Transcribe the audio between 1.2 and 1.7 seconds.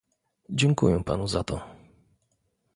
za to